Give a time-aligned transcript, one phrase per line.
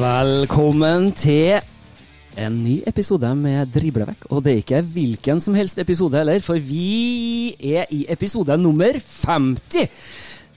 [0.00, 1.58] Velkommen til
[2.40, 4.22] en ny episode med Driblevekk.
[4.32, 8.96] Og det er ikke hvilken som helst episode heller, for vi er i episode nummer
[8.96, 9.90] 50.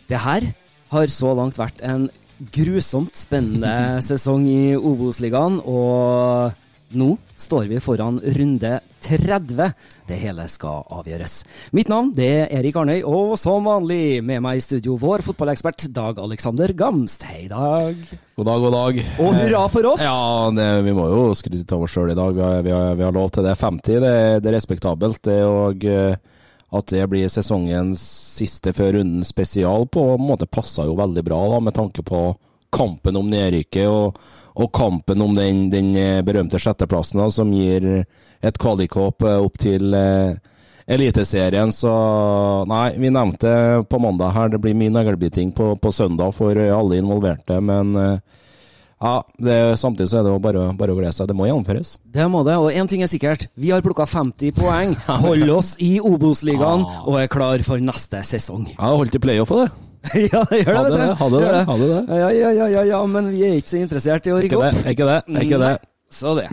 [0.08, 0.47] Det her
[0.95, 2.08] har så langt vært en
[2.55, 3.73] grusomt spennende
[4.08, 6.55] sesong i Obos-ligaen, og
[6.98, 9.73] nå står vi foran runde 30.
[10.08, 11.36] Det hele skal avgjøres.
[11.76, 15.87] Mitt navn det er Erik Arnøy, og som vanlig med meg i studio vår fotballekspert
[15.95, 17.26] Dag Alexander Gamst.
[17.27, 17.98] Hei, Dag.
[18.37, 19.02] God dag, god dag.
[19.21, 20.04] Og hurra for oss!
[20.05, 22.36] Ja, det, vi må jo skryte av oss sjøl i dag.
[22.36, 23.58] Vi har, vi, har, vi har lov til det.
[23.60, 25.21] 50, det, det er respektabelt.
[25.27, 26.15] Det, og eh,
[26.73, 28.02] at det blir sesongens
[28.39, 32.23] siste før runden spesial, på en måte passer jo veldig bra, da, med tanke på
[32.73, 34.17] kampen om nedrykket og,
[34.60, 38.04] og kampen om den, den eh, berømte sjetteplassen, da, som gir
[38.44, 40.36] et kvalikhåp eh, opp til eh,
[40.84, 41.72] Eliteserien.
[41.72, 41.92] Så
[42.67, 47.00] nei, vi nevnte på mandag her, det blir mye neglebiting på, på søndag for alle
[47.00, 47.60] involverte.
[47.64, 48.17] Men eh,
[49.04, 51.28] ja, det, samtidig så er det jo bare, bare å glede seg.
[51.28, 51.95] Det må gjennomføres.
[52.16, 53.48] Det må det, og én ting er sikkert.
[53.60, 54.95] Vi har plukka 50 poeng,
[55.26, 58.70] holder oss i Obos-ligaen og er klar for neste sesong.
[58.78, 59.72] Ja, holdt i playoff på det.
[60.33, 60.99] ja, det gjør det, vet du.
[60.99, 62.03] det, hadde det, hadde det.
[62.19, 64.61] Ja, ja, ja, ja, ja, men vi er ikke så interessert i å rykke Ikke
[64.67, 64.93] det, opp.
[64.93, 65.73] ikke det, ikke det.
[66.14, 66.43] Så det.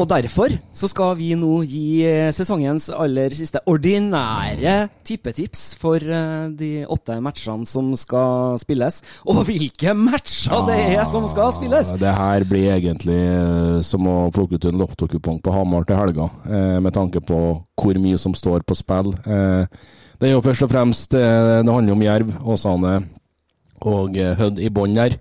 [0.00, 6.46] Og derfor så skal vi nå gi eh, sesongens aller siste ordinære tippetips for eh,
[6.56, 9.02] de åtte matchene som skal spilles.
[9.28, 11.92] Og hvilke matcher det er som skal spilles!
[11.92, 16.00] Ja, Det her blir egentlig eh, som å plukke ut en lottokupong på Hamar til
[16.00, 16.30] helga,
[16.80, 17.42] med tanke på
[17.80, 19.12] hvor mye som står på spill.
[19.28, 19.68] Eh,
[20.20, 22.96] Det er jo først og fremst eh, Det handler om Jerv, Åsane
[23.88, 25.14] og eh, Hødd i bånn der.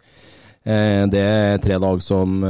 [0.67, 2.41] Eh, Det er tre lag som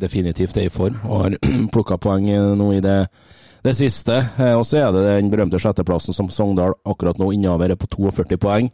[0.00, 1.36] definitivt er i form og har
[1.74, 2.26] plukka poeng
[2.58, 2.96] nå i det,
[3.62, 4.18] det siste.
[4.58, 8.40] Og så er det den berømte sjetteplassen som Sogndal akkurat nå innehaver er på 42
[8.42, 8.72] poeng.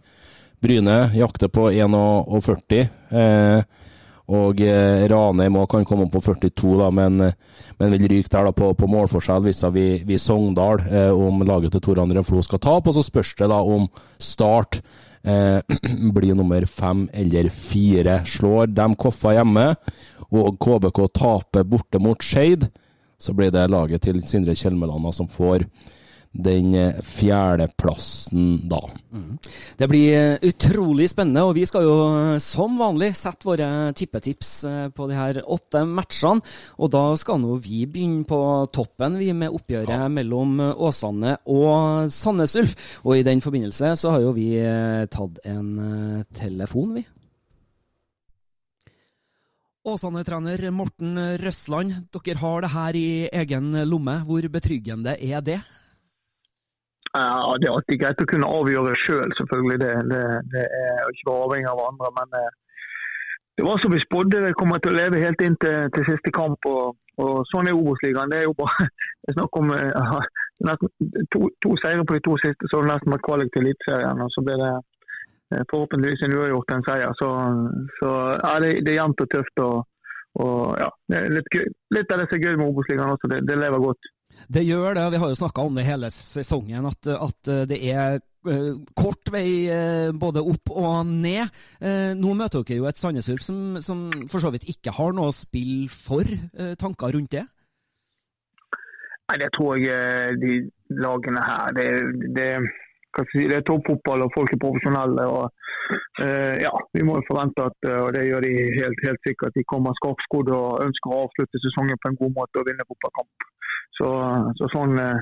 [0.65, 2.89] Bryne jakter på 41.
[4.29, 7.37] Og eh, Ranheim kan komme opp på 42, da, men, eh,
[7.81, 11.85] men vil ryke der da på, på målforskjell hvis vi, Sogndal, eh, om laget til
[11.87, 12.91] Tor André Flo skal tape.
[12.91, 13.89] Og så spørs det da om
[14.21, 14.83] Start
[15.25, 15.65] eh,
[16.17, 18.21] blir nummer fem eller fire.
[18.29, 19.71] Slår de Koffa hjemme,
[20.29, 22.69] og KBK taper borte mot Skeid,
[23.19, 25.65] så blir det laget til Sindre Kjelmeland som får
[26.33, 28.81] den eh, fjerdeplassen da.
[29.79, 34.53] Det blir eh, utrolig spennende, og vi skal jo eh, som vanlig sette våre tippetips
[34.95, 36.45] på de her åtte matchene.
[36.79, 38.41] Og da skal nå vi begynne på
[38.75, 42.77] toppen, vi med oppgjøret mellom eh, Åsane og Sandnes Ulf.
[43.05, 44.51] Og i den forbindelse så har jo vi
[45.11, 47.05] tatt en telefon, vi.
[49.89, 53.09] Åsane-trener Morten Røsland, dere har det her i
[53.41, 54.19] egen lomme.
[54.29, 55.61] Hvor betryggende er det?
[57.19, 59.79] Ja, Det er alltid greit å kunne avgjøre sjøl, selv, selvfølgelig.
[59.83, 60.23] Det, det,
[60.55, 62.11] det er ikke avhengig av andre.
[62.19, 62.51] Men eh,
[63.59, 66.31] det var som vi spådde, det kommer til å leve helt inn til, til siste
[66.35, 66.69] kamp.
[66.71, 66.95] Og,
[67.25, 68.31] og Sånn er Obos-ligaen.
[68.31, 68.87] Det er jo bare
[69.23, 70.21] det er snakk om ja,
[70.69, 70.93] nesten,
[71.35, 74.23] to, to seire på de to siste, så er det nesten med kvalik til Eliteserien.
[74.23, 77.17] Og så blir det eh, forhåpentligvis en uavgjort en seier.
[77.19, 77.33] Så,
[77.99, 79.65] så ja, det, det er jevnt og tøft.
[79.67, 79.83] og,
[80.39, 80.93] og ja,
[81.35, 81.67] litt, gøy.
[81.97, 84.13] litt av det som er gøy med Obos-ligaen også, det, det lever godt.
[84.49, 88.19] Det gjør det, vi har jo snakka om det hele sesongen, at, at det er
[88.49, 91.51] uh, kort vei uh, både opp og ned.
[91.83, 95.17] Uh, nå møter dere jo et Sandnes Ulf som, som, for så vidt ikke har
[95.17, 96.29] noe spill for.
[96.81, 97.45] tanker rundt det?
[99.29, 100.55] Nei, Det tror jeg de
[100.97, 101.89] lagene her det,
[102.37, 102.51] det,
[103.17, 105.25] det er toppfotball og folk er profesjonelle.
[105.27, 105.45] og
[106.65, 110.53] ja, Vi må forvente at og det gjør de helt, helt sikkert, de kommer skarpskodd
[110.53, 113.49] og ønsker å avslutte sesongen på en god måte og vinne fotballkamp.
[113.99, 114.09] Så,
[114.61, 115.21] så sånn, eh,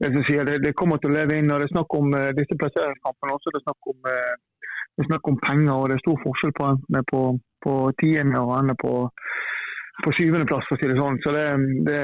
[0.00, 0.10] det,
[0.48, 1.50] det, det, kommer til å leve inn.
[1.52, 3.52] og Det er snakk om disse plasseringskampene også.
[3.52, 6.70] Det er snakk om, det er snakk om penger, og det er stor forskjell på
[6.70, 7.22] enten på,
[7.66, 8.94] på tiende og ende på,
[10.04, 11.20] på syvendeplass, for å si det sånn.
[11.24, 11.46] Så det,
[11.90, 12.02] det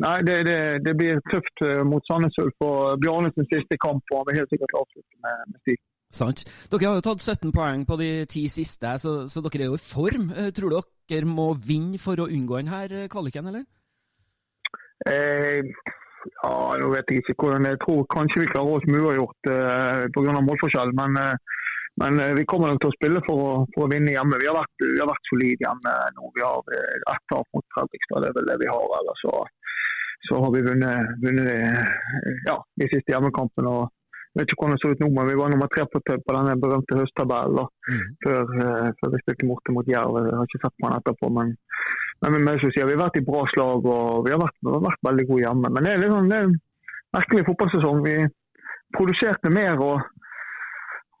[0.00, 2.56] Nei, det, det, det, blir tøft mot Sandnes Ulf.
[2.64, 5.80] og Bjarnes siste kamp, og han vil helt sikkert avslutte med, med stig.
[6.10, 6.42] Sant.
[6.72, 9.78] Dere har jo tatt 17 poeng på de ti siste, så, så, dere er jo
[9.78, 10.32] i form.
[10.56, 10.80] Tror
[11.10, 13.68] dere må vinne for å unngå denne kvaliken, eller?
[15.08, 15.62] Eh,
[16.42, 20.02] ja, nå vet jeg ikke hvordan Jeg tror kanskje vi klarer oss med uavgjort eh,
[20.16, 20.42] pga.
[20.48, 20.92] målforskjell.
[20.98, 21.60] Men, eh,
[22.02, 24.40] men eh, vi kommer nok til å spille for å, for å vinne hjemme.
[24.42, 26.32] Vi har vært, vi vært solide hjemme nå.
[26.36, 28.86] Vi har eh, ett tap mot Fredrikstad, det er vel det vi har.
[29.00, 29.34] Eller så,
[30.28, 31.94] så har vi vunnet, vunnet eh,
[32.48, 33.72] ja, de siste hjemmekampene.
[33.72, 33.88] og
[34.30, 36.34] jeg vet ikke hvordan det så ut nå, men vi var nummer tre på, på
[36.36, 38.04] denne berømte høsttabellen mm.
[38.22, 40.20] før, uh, før, vi spilte borte mot Jerv.
[40.22, 41.56] Jeg har ikke sett på den etterpå, men
[42.20, 44.72] men, men, men sier, vi har vært i bra slag og vi har vært, vi
[44.74, 45.72] har vært veldig gode hjemme.
[45.72, 46.56] Men det er, liksom, det er en
[47.16, 48.02] merkelig fotballsesong.
[48.04, 48.16] Vi
[48.96, 50.02] produserte mer og,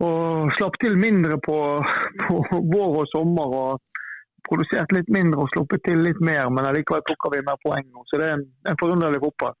[0.04, 1.56] og slapp til mindre på,
[2.26, 2.42] på,
[2.74, 3.56] vår og sommer.
[3.62, 3.89] og
[4.50, 8.04] Produsert litt mindre og sluppet til litt mer, men allikevel plukker vi mer poeng nå.
[8.10, 9.54] Så det er en, en forunderlig fotball.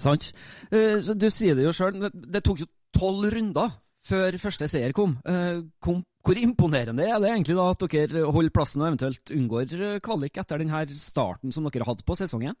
[0.00, 0.30] Sant.
[0.72, 5.18] Uh, du sier det jo sjøl, det tok jo tolv runder før første seier kom.
[5.26, 10.00] Uh, kom hvor imponerende er det egentlig da at dere holder plassen og eventuelt unngår
[10.04, 12.56] kvalik etter denne starten som dere hadde på sesongen?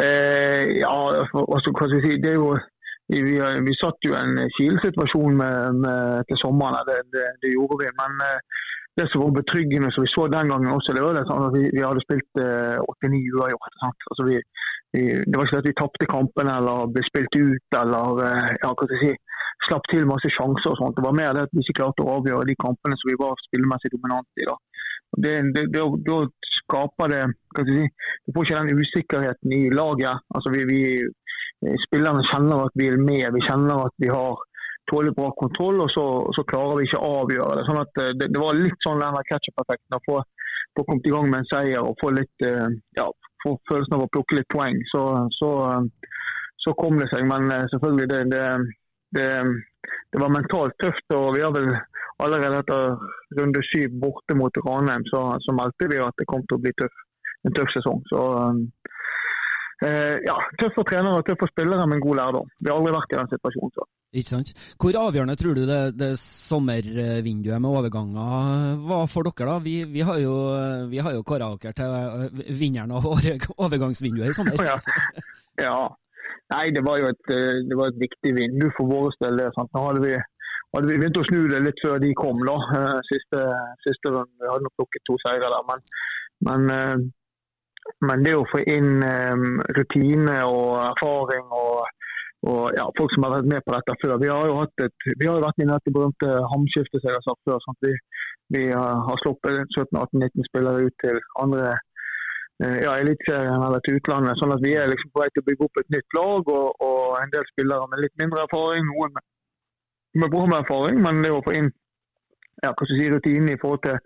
[0.00, 0.92] Eh, ja,
[1.22, 2.20] altså, hva skal jeg si.
[2.22, 2.52] Det er jo,
[3.12, 3.36] vi,
[3.66, 7.90] vi satt jo i en kilesituasjon med, med, til sommeren, det, det, det, gjorde vi.
[8.00, 8.60] Men eh,
[9.00, 11.54] det som var betryggende, som vi så den gangen også, det var det sånn at
[11.56, 13.78] vi, vi hadde spilt eh, 89 uavgjort.
[14.12, 14.40] Altså, vi,
[14.92, 18.72] vi, det var ikke at vi tapte kampen eller ble spilt ut eller eh, ja,
[18.72, 20.98] hva skal jeg si slapp til masse sjanser og sånt.
[20.98, 23.40] Det var mer det at vi ikke klarte å avgjøre de kampene som vi var
[23.46, 24.48] spillemessig dominante i.
[24.50, 24.58] da.
[25.12, 26.18] Det, det, det, da
[26.56, 27.82] skaper det hva si,
[28.24, 30.24] Du får ikke den usikkerheten i laget.
[30.34, 30.80] Altså vi, vi,
[31.84, 34.40] Spillerne kjenner at vi er med, vi kjenner at vi har
[34.90, 36.04] tålelig bra kontroll, og så,
[36.36, 37.66] så, klarer vi ikke å avgjøre det.
[37.68, 39.98] Sånn at eh, det, det var litt sånn den catch-up-effekten.
[39.98, 40.20] Å få,
[40.76, 42.68] få kommet i gang med en seier og få litt eh,
[42.98, 43.08] ja,
[43.44, 44.78] få følelsen av å plukke litt poeng.
[44.90, 45.02] Så,
[45.38, 45.50] så,
[46.64, 47.26] så kom det seg.
[47.30, 48.46] Men eh, selvfølgelig, det, det
[49.12, 49.28] det,
[50.12, 51.06] det, var mentalt tøft.
[51.14, 51.68] og Vi har vel
[52.24, 52.96] allerede etter
[53.38, 56.72] runde syv borte mot Ranheim, så, så meldte vi at det kom til å bli
[56.80, 56.94] tøff,
[57.46, 58.00] en tøff sesong.
[58.10, 58.62] Så eh,
[59.82, 62.50] ja, Tøff for trenere og tøff for spillere, men god lærdom.
[62.60, 63.74] Vi har aldri vært i den situasjonen.
[63.74, 63.88] før.
[64.12, 64.50] Ikke sant.
[64.76, 69.46] Hvor avgjørende tror du det, det sommervinduet med overganger var for dere?
[69.48, 69.54] da?
[69.64, 70.34] Vi, vi har jo,
[70.92, 74.66] vi jo kåra dere til vinneren av overgangsvinduet i sommer.
[74.68, 74.76] Ja.
[75.64, 75.78] ja.
[76.52, 79.40] Nei, det var jo et, eh, det var et viktig vindu for våre del.
[79.56, 80.12] Nå hadde vi,
[80.76, 82.44] hadde vi begynt å snu det litt før de kom.
[82.44, 83.46] da, eh, Siste,
[83.86, 84.36] siste runde.
[84.44, 85.64] Vi hadde nok plukket to seire der.
[85.70, 85.84] Men,
[86.50, 86.96] men, eh,
[88.06, 89.02] men, det å få inn
[89.78, 91.86] rutine og erfaring og,
[92.50, 95.28] og ja, folk som har vært med på dette før Vi har jo, et, vi
[95.28, 97.62] har jo vært inne i dette berømte hamskiftet som jeg har sagt før.
[97.64, 97.94] sånn vi,
[98.56, 101.74] vi har sluppet 17-18-19 spillere ut til andre
[102.64, 104.38] Eh, ja, Eliteserien eller til utlandet.
[104.38, 106.84] sånn at Vi er liksom på vei til å bygge opp et nytt lag og,
[106.86, 108.86] og en del spillere med litt mindre erfaring.
[108.90, 109.24] Noen med,
[110.22, 111.72] med bra med erfaring, men det å få inn
[112.62, 113.98] ja, si, rutine i forhold til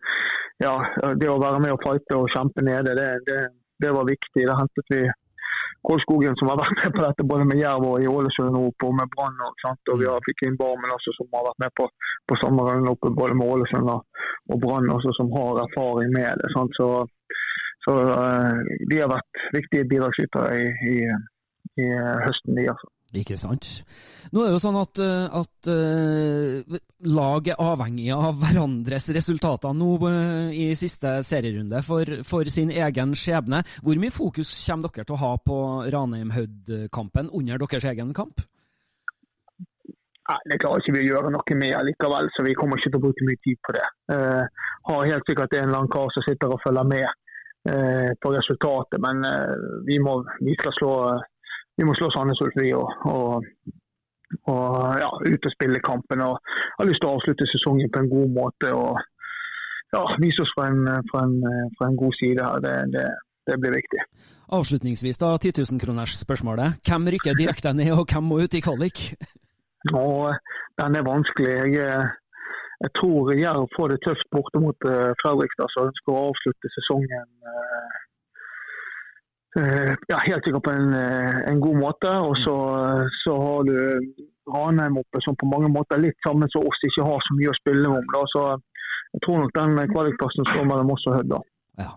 [0.64, 0.72] ja,
[1.20, 3.40] det å være med og fighte og kjempe nede, det, det,
[3.82, 4.44] det var viktig.
[4.48, 5.04] Da hentet vi
[5.86, 9.10] Kolskogen som har vært med på dette både med Jerv og i Ålesund og med
[9.14, 9.36] Brann.
[9.46, 11.86] Og, vi har fikk inn Barmen også som har vært med på,
[12.26, 16.50] på samme runde oppe både med Ålesund og, og Brann som har erfaring med det.
[16.56, 16.74] Sant?
[16.80, 17.06] Så
[17.86, 18.58] så uh,
[18.90, 20.94] de har vært viktige bidragsytere i, i,
[21.78, 21.86] i,
[22.26, 22.90] høsten, de altså.
[23.14, 23.68] Ikke sant.
[24.34, 29.76] Nå er det jo sånn at, eh, at uh, lag er avhengig av hverandres resultater
[29.78, 33.62] nå uh, i siste serierunde for, for, sin egen skjebne.
[33.86, 35.58] Hvor mye fokus kommer dere til å ha på
[35.94, 38.42] Ranheim-Hødd-kampen under deres egen kamp?
[40.26, 42.98] Nei, Det klarer ikke vi å gjøre noe med likevel, så vi kommer ikke til
[42.98, 43.86] å bruke mye tid på det.
[44.10, 47.06] Uh, har helt sikkert en eller annen kar som sitter og følger med
[47.66, 49.00] Eh, på resultatet.
[49.00, 49.54] Men eh,
[49.86, 50.92] vi, må, vi skal slå
[51.76, 52.88] vi må slå Sandnes Ulf, vi òg.
[53.10, 53.44] Og,
[54.52, 54.70] og
[55.02, 56.24] ja, ut og spille kampen.
[56.24, 56.40] og
[56.78, 58.72] har lyst til å avslutte sesongen på en god måte.
[58.72, 58.96] og
[59.94, 61.36] ja, Vise oss fra en, fra en,
[61.78, 62.64] fra en god side her.
[62.64, 63.06] Det, det,
[63.50, 64.04] det blir viktig.
[64.56, 66.78] Avslutningsvis, da, 10 000-kronersspørsmålet.
[66.86, 69.08] Hvem rykker direkte ned, og hvem må ut i kvalik?
[69.94, 70.32] Og
[70.78, 71.52] Den er vanskelig.
[71.76, 72.08] Jeg,
[72.84, 77.30] jeg tror Jerv får det tøft borte mot uh, Fredrikstad, som ønsker å avslutte sesongen
[77.46, 78.02] uh,
[79.56, 82.12] ja, helt sikkert på en, en, god måte.
[82.28, 82.56] Og så,
[83.24, 83.76] så har du
[84.52, 87.58] Ranheim oppe som på mange måter litt sammen som oss ikke har så mye å
[87.60, 88.10] spille om.
[88.14, 88.24] Da.
[88.32, 88.42] Så
[89.16, 91.38] jeg tror nok den kvalikplassen står mellom oss og Hødd.
[91.80, 91.92] Ja.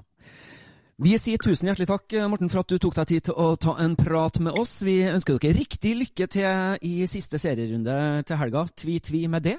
[0.99, 3.77] Vi sier tusen hjertelig takk Morten, for at du tok deg tid til å ta
[3.79, 4.81] en prat med oss.
[4.83, 7.95] Vi ønsker dere riktig lykke til i siste serierunde
[8.27, 8.65] til helga.
[8.83, 9.55] Tvi-tvi med det.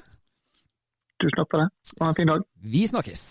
[1.21, 1.97] Tusen takk for det.
[2.01, 2.45] Ha en fin dag.
[2.61, 3.23] Vi snakkes.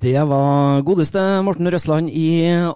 [0.00, 2.28] Det var godeste Morten Røsland i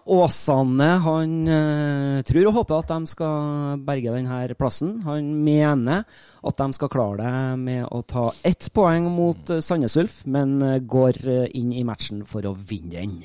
[0.04, 0.88] Åsane.
[1.07, 4.97] Han eh, tror og håper at de skal berge denne plassen.
[5.07, 6.04] Han mener
[6.40, 10.59] at de skal klare det med å ta ett poeng mot eh, Sandnes Ulf, men
[10.62, 13.23] eh, går eh, inn i matchen for å vinne den.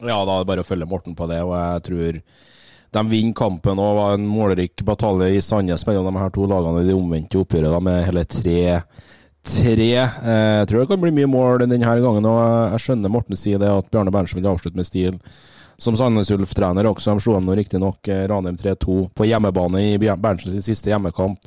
[0.00, 2.20] Ja, da er det bare å følge Morten på det, og jeg tror
[2.94, 3.78] de vinner kampen.
[3.78, 7.40] og var en målrik batalje i Sandnes mellom de her to lagene i de omvendte
[7.42, 8.58] oppgjøret med hele tre
[9.44, 9.90] tre.
[10.00, 12.26] Eh, jeg tror det kan bli mye mål denne gangen.
[12.26, 15.18] og Jeg skjønner Morten sier det at Bjarne Berntsen vil avslutte med stil
[15.76, 17.14] som Sandnes Ulf-trener også.
[17.14, 21.40] De slo dem riktignok eh, Ranheim 3-2 på hjemmebane i Berntsens siste hjemmekamp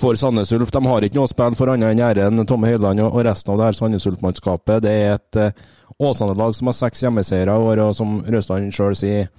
[0.00, 0.70] for Sandnes Ulf.
[0.72, 3.70] De har ikke noe spill for annet enn Jæren, Tomme Høyland og resten av det
[3.70, 4.84] her Sandnes Ulf-mannskapet.
[4.84, 5.66] Det er et eh,
[5.96, 9.30] Åsane-lag som har seks hjemmeseiere i år, og som Røsland sjøl sier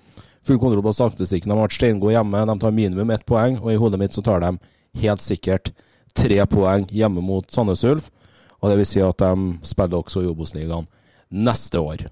[0.47, 1.51] full kontroll på statistikken.
[1.51, 4.23] De har vært steingode hjemme, de tar minimum ett poeng, og i hodet mitt så
[4.25, 4.55] tar de
[5.03, 5.73] helt sikkert
[6.15, 8.11] tre poeng hjemme mot Sandnes Ulf.
[8.61, 10.87] Og det vil si at de spiller også i Obos-ligaen
[11.29, 12.07] neste år.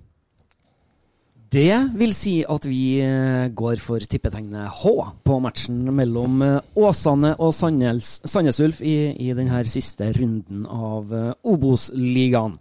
[1.56, 4.92] Det vil si at vi eh, går for tippetegnet H
[5.24, 11.32] på matchen mellom eh, Åsane og Sandnes Ulf i, i denne siste runden av eh,
[11.48, 12.58] Obos-ligaen.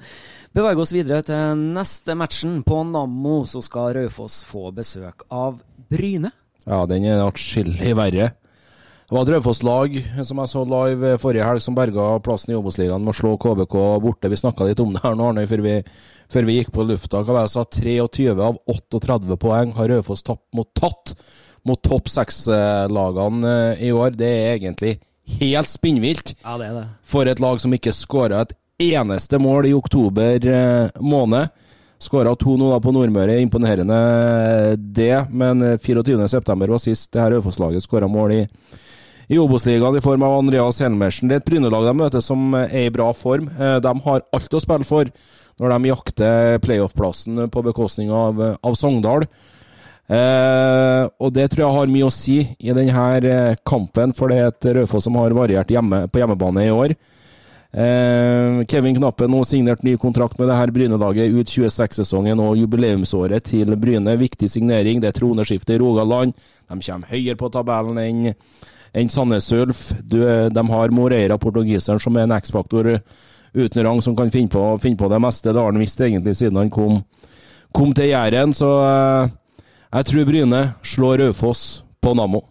[0.55, 2.61] Beveger oss videre til neste matchen.
[2.62, 5.59] På Nammo så skal Raufoss få besøk av
[5.91, 6.31] Bryne.
[6.62, 8.31] Ja, den er atskillig verre.
[9.14, 9.92] Det var et Raufoss-lag
[10.26, 13.76] som jeg så live forrige helg, som berga plassen i Obos-ligaen med å slå KBK
[14.02, 14.26] borte.
[14.26, 15.75] Vi snakka litt om det her nå, Arne, før vi,
[16.35, 17.21] før vi gikk på lufta.
[17.21, 17.62] Hva var det jeg sa?
[18.11, 21.12] 23 av 38 poeng har Raufoss tatt mot, tatt
[21.62, 24.16] mot topp seks-lagene eh, i år.
[24.18, 24.97] Det er egentlig
[25.38, 26.83] helt spinnvilt ja, det det.
[27.06, 31.54] for et lag som ikke skåra et eneste mål i oktober eh, måned.
[32.02, 34.00] Skåra to nå da på Nordmøre, imponerende
[34.75, 35.28] det.
[35.30, 38.49] Men 24.9 var sist det her Raufoss-laget skåra mål i
[39.28, 41.31] i Obos-ligaen i form av Andreas Helmersen.
[41.31, 43.49] Det er et Bryne-lag de møter som er i bra form.
[43.59, 45.11] Eh, de har alt å spille for
[45.61, 49.28] når de jakter playoff-plassen på bekostning av, av Sogndal.
[50.04, 54.40] Eh, og det tror jeg har mye å si i denne eh, kampen, for det
[54.40, 56.97] er et Raufoss som har variert hjemme, på hjemmebane i år.
[57.75, 63.49] Eh, Kevin Knappen nå signert ny kontrakt med det her Bryne-laget ut 26-sesongen og jubileumsåret
[63.49, 64.19] til Bryne.
[64.21, 65.00] Viktig signering.
[65.02, 66.37] Det er troneskifte i Rogaland.
[66.69, 68.28] De kommer høyere på tabellen enn
[68.94, 69.90] enn Sandnes Ulf.
[70.00, 72.92] De har Moreira, portugiseren, som er en X-faktor
[73.54, 75.52] uten rang, som kan finne på, finne på, det meste.
[75.52, 77.02] Det har han visst egentlig siden han kom,
[77.74, 78.54] kom til Jæren.
[78.54, 79.30] Så uh,
[79.94, 82.42] jeg tror Bryne slår Raufoss på Nammo.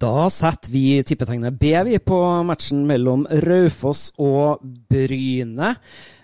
[0.00, 2.16] Da setter vi tippetegnet B vi på
[2.48, 5.74] matchen mellom Raufoss og Bryne.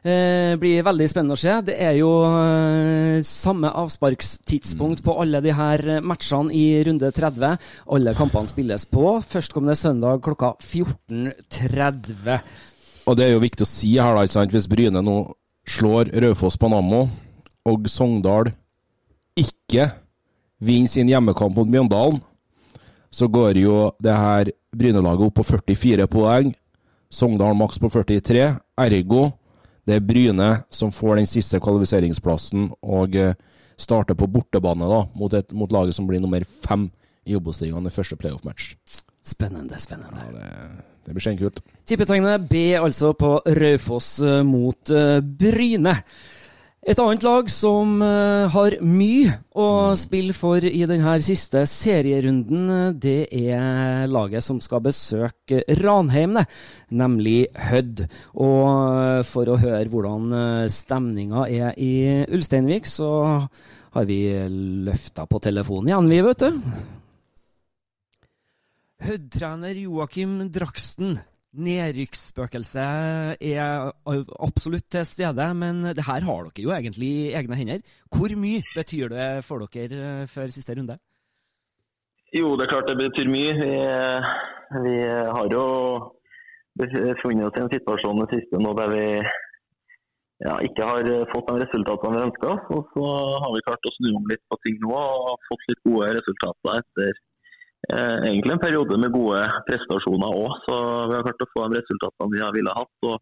[0.00, 1.58] Eh, blir veldig spennende å se.
[1.66, 7.58] Det er jo eh, samme avsparkstidspunkt på alle de her matchene i runde 30.
[7.92, 12.38] Alle kampene spilles på førstkommende søndag klokka 14.30.
[13.06, 14.56] Og det er jo viktig å si her, da, ikke sant?
[14.56, 15.18] hvis Bryne nå
[15.68, 17.02] slår Raufoss på Nammo,
[17.66, 18.54] og Sogndal
[19.36, 19.90] ikke
[20.64, 22.22] vinner sin hjemmekamp mot Mjøndalen
[23.16, 26.52] så går jo det her Bryne-laget opp på 44 poeng.
[27.08, 28.50] Sogndal maks på 43.
[28.82, 29.30] Ergo
[29.86, 33.36] det er Bryne som får den siste kvalifiseringsplassen og eh,
[33.78, 36.88] starter på bortebane da, mot, et, mot laget som blir nummer fem
[37.26, 38.74] i Obos-ligaen i første playoff-match.
[39.26, 40.26] Spennende, spennende.
[40.26, 41.62] Ja, det, det blir skjenkult.
[41.86, 45.94] Tippetegnet B altså på Raufoss eh, mot uh, Bryne.
[46.86, 53.26] Et annet lag som uh, har mye å spille for i denne siste serierunden, det
[53.34, 56.38] er laget som skal besøke Ranheim,
[56.94, 58.04] nemlig Hødd.
[58.38, 60.30] Og uh, for å høre hvordan
[60.70, 63.10] stemninga er i Ulsteinvik, så
[63.96, 64.20] har vi
[64.86, 66.62] løfta på telefonen igjen, vi, vet du.
[69.10, 71.18] Hødd-trener Joakim Draksten,
[71.56, 73.90] Nedrykksspøkelset er
[74.44, 77.80] absolutt til stede, men det her har dere jo egentlig i egne hender.
[78.12, 80.98] Hvor mye betyr det for dere eh, før siste runde?
[82.34, 83.54] Jo, det er klart det betyr mye.
[83.62, 83.72] Vi,
[84.84, 85.64] vi har jo
[87.22, 89.06] funnet oss i en situasjon det siste nå der vi
[90.44, 92.58] ja, ikke har fått de resultatene vi ønska.
[92.76, 93.06] Og så
[93.46, 96.82] har vi klart å snu om litt på ting nå og fått litt gode resultater
[96.82, 97.25] etter Eh,
[97.92, 100.60] egentlig en periode med gode prestasjoner òg.
[100.66, 100.76] Så
[101.10, 103.08] vi har klart å få de resultatene vi har ville hatt.
[103.10, 103.18] og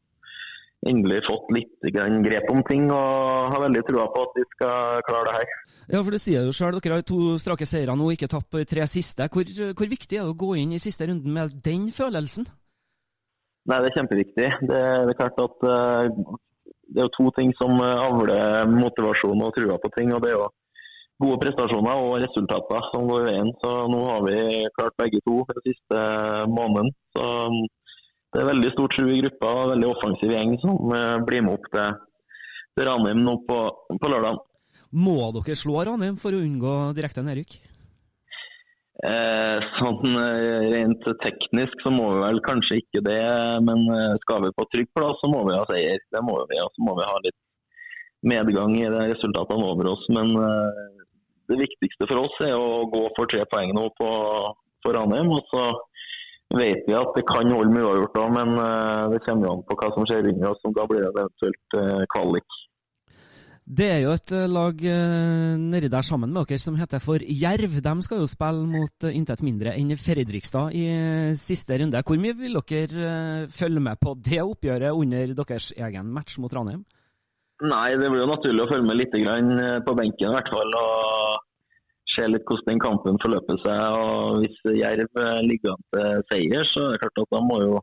[0.88, 5.28] endelig fått litt grep om ting og har veldig trua på at vi skal klare
[5.28, 5.54] det her.
[5.94, 8.60] Ja, for Du sier jo selv, dere har to strake seire nå, ikke tapt på
[8.60, 9.28] de tre siste.
[9.32, 12.48] Hvor, hvor, viktig er det å gå inn i siste runden med den følelsen?
[13.64, 14.50] Nei, Det er kjempeviktig.
[14.68, 16.34] Det, det er klart at uh,
[16.94, 20.12] det er to ting som avler motivasjon og trua på ting.
[20.12, 20.50] og det er jo
[21.22, 23.52] gode prestasjoner og resultater som går veien.
[23.62, 24.38] Så nå har vi
[24.78, 26.00] klart begge to for den siste
[26.50, 26.90] måneden.
[27.16, 27.60] Så um,
[28.34, 31.58] det er veldig stort tro i gruppa og veldig offensiv gjeng som uh, blir med
[31.58, 32.00] opp til,
[32.74, 33.60] til Ranheim nå på,
[34.00, 34.42] på lørdag.
[34.94, 37.56] Må dere slå Ranheim for å unngå direkte nedrykk?
[39.04, 43.24] Eh, sånn eh, Rent teknisk så må vi vel kanskje ikke det,
[43.66, 45.98] men eh, skal vi på trygg plass så må vi ha seier.
[46.14, 47.40] Det må vi, og så må vi ha litt
[48.24, 50.06] medgang i resultatene over oss.
[50.14, 50.30] Men
[51.50, 54.10] det viktigste for oss er å gå for tre poeng nå på,
[54.84, 55.32] på Ranheim.
[55.36, 55.64] Og så
[56.54, 59.78] vet vi at det kan holde med uavgjort da, men uh, det kommer an på
[59.80, 60.62] hva som skjer under oss.
[60.76, 62.60] Da blir det eventuelt uh, kvalik.
[63.64, 64.82] Det er jo et uh, lag
[65.60, 67.78] nedi der sammen med dere som heter for Jerv.
[67.84, 70.84] De skal jo spille mot intet mindre enn Fredrikstad i
[71.40, 72.04] siste runde.
[72.04, 76.84] Hvor mye vil dere følge med på det oppgjøret under deres egen match mot Ranheim?
[77.64, 79.14] Nei, det blir jo naturlig å følge med litt
[79.86, 80.78] på benken i hvert fall.
[80.80, 81.42] og
[82.14, 83.82] se litt hvordan den kampen forløper seg.
[83.98, 87.82] og Hvis Jerv ligger an til seier, så er det klart at da må jo,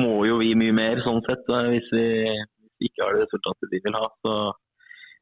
[0.00, 1.46] må jo vi mye mer, sånn sett.
[1.68, 2.08] Hvis vi,
[2.88, 4.06] ikke har det resultatet vi vil ha.
[4.24, 4.36] Så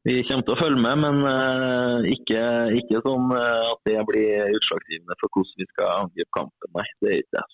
[0.07, 2.43] vi kommer til å følge med, men ikke,
[2.79, 6.75] ikke, sånn at det blir utslagsgivende for hvordan vi skal angripe kampen.
[6.77, 7.47] Nei, det er ikke det.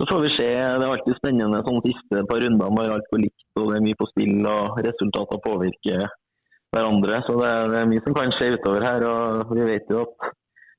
[0.00, 0.50] Så får vi se.
[0.50, 3.84] Det er alltid spennende sånn siste par runder når alt går likt og det er
[3.86, 6.06] mye på spill og resultater påvirker
[6.74, 7.20] hverandre.
[7.26, 9.06] Så det er, det mye som kan skje utover her.
[9.06, 10.32] og Vi vet jo at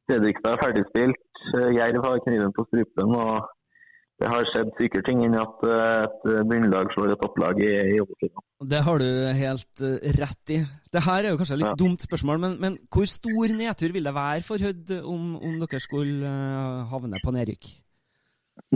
[0.06, 1.21] Fredrikstad er ferdigspilt.
[1.78, 3.15] Jerv har kniven på strupen.
[3.15, 3.51] og
[4.15, 8.45] det har skjedd sykere ting enn at et bunnlag slår et topplag i, i Obos-ligaen.
[8.71, 10.60] Det har du helt uh, rett i.
[10.95, 11.80] Det her er jo kanskje et litt ja.
[11.82, 15.82] dumt spørsmål, men, men, hvor stor nedtur vil det være for Hødd om, om dere
[15.84, 17.67] skulle uh, havne på nedrykk?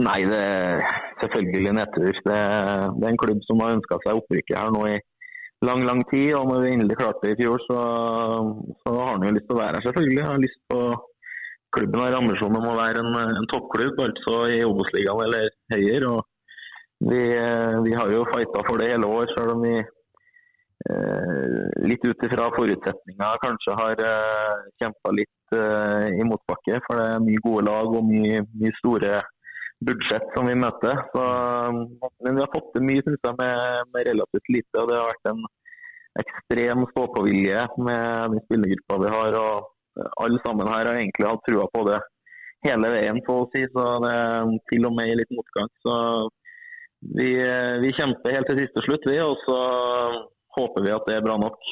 [0.00, 0.82] Nei, det er
[1.22, 2.10] selvfølgelig nedtur.
[2.12, 4.96] Det, det, er en klubb som har ønska seg opprykket her nå i
[5.66, 6.34] lang, lang tid.
[6.38, 7.78] Og når vi endelig klarte det i fjor, så,
[8.82, 10.26] så har han jo lyst til å være her, selvfølgelig.
[10.26, 10.82] Han har lyst på
[11.70, 16.08] Klubben har ambisjon om å være en, en toppklubb, altså i Obos-ligaen eller høyere.
[16.16, 16.26] og
[17.00, 17.20] vi,
[17.84, 21.44] vi, har jo fighta for det hele år, selv om vi eh,
[21.86, 26.82] litt ut ifra forutsetninger kanskje har eh, kjempa litt eh, i motbakke.
[26.88, 29.22] For det er mye gode lag og mye, mye store
[29.86, 31.00] budsjett som vi møter.
[31.14, 31.24] Så,
[32.24, 34.82] men vi har fått til mye synes jeg, med, med, relativt lite.
[34.82, 35.42] og Det har vært en
[36.20, 39.38] ekstrem stå-på-vilje med den spillergruppa vi har.
[39.40, 42.00] og Alle sammen her har egentlig hatt trua på det
[42.66, 43.64] hele veien, så å si.
[43.72, 45.70] Så det er til og med i litt motgang.
[45.84, 45.94] Så
[47.16, 47.30] vi,
[47.84, 49.20] vi kjemper helt til siste slutt, vi.
[49.24, 49.60] Og så
[50.58, 51.70] håper vi at det er bra nok.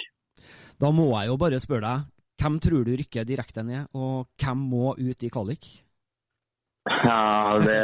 [0.79, 4.61] Da må jeg jo bare spørre deg, hvem tror du rykker direkte ned, og hvem
[4.71, 5.67] må ut i kvalik?
[6.89, 7.81] Ja, det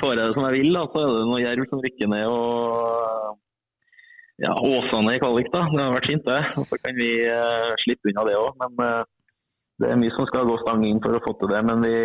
[0.00, 2.26] får jeg det som jeg vil, da, så er det noe jerv som rykker ned.
[2.26, 3.38] og
[4.42, 5.66] ja, Åsane i kvalik, da.
[5.70, 6.66] Det har vært fint, det.
[6.70, 8.56] Så kan vi uh, slippe unna det òg.
[8.62, 9.02] Men uh,
[9.82, 11.60] det er mye som skal gå stang inn for å få til det.
[11.68, 11.96] Men vi,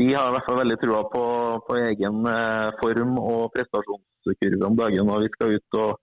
[0.00, 1.24] vi har i hvert fall veldig trua på,
[1.66, 5.12] på egen uh, form og prestasjonskurve om dagen.
[5.12, 6.00] og Vi skal ut og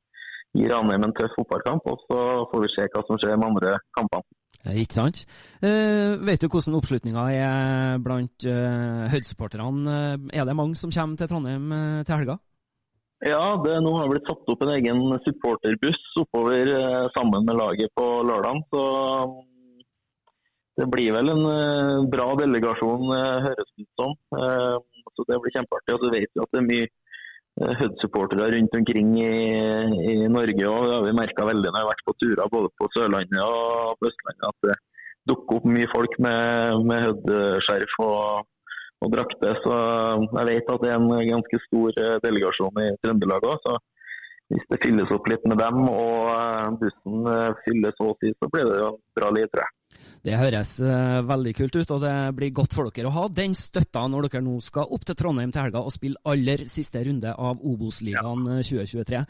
[0.57, 2.19] gi Ranheim en tøff fotballkamp, og så
[2.51, 4.38] får vi se hva som skjer med andre kampene.
[4.67, 5.23] Ikke sant.
[5.63, 10.27] Eh, vet du hvordan oppslutninga er blant eh, Hødd-supporterne?
[10.35, 12.35] Er det mange som kommer til Trondheim eh, til helga?
[13.23, 17.91] Ja, det nå har blitt satt opp en egen supporterbuss oppover eh, sammen med laget
[17.95, 18.61] på lørdag.
[18.71, 18.83] Så
[19.31, 19.81] mm,
[20.79, 24.15] det blir vel en eh, bra delegasjon, eh, høres det ut som.
[25.15, 25.95] så det blir kjempeartig.
[25.95, 26.91] Og så vet vi at det er mye
[27.59, 29.31] Hødd-supportere rundt omkring i,
[30.11, 30.67] i Norge.
[30.69, 33.41] og Det har vi merka veldig når vi har vært på turer både på Sørlandet
[33.43, 34.45] og på Østlandet.
[34.47, 34.77] At det
[35.31, 38.47] dukker opp mye folk med, med Hødd-skjerf og,
[39.03, 39.59] og drakter.
[39.65, 39.79] Så
[40.39, 43.71] jeg vet at det er en ganske stor eh, delegasjon i Trøndelag òg.
[44.49, 48.31] Hvis det fylles opp litt med dem og eh, bussen eh, fylles så å si,
[48.39, 49.78] så blir det jo bra liv, tror jeg.
[50.25, 53.53] Det høres uh, veldig kult ut, og det blir godt for dere å ha den
[53.55, 57.31] støtta når dere nå skal opp til Trondheim til helga og spille aller siste runde
[57.31, 58.59] av Obos-ligaen ja.
[58.67, 59.23] 2023.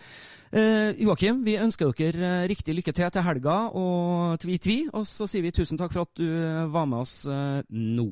[0.50, 5.45] Uh, Joakim, vi ønsker dere riktig lykke til til helga og tvi-tvi, og så sier
[5.45, 6.28] vi tusen takk for at du
[6.74, 8.10] var med oss uh, nå.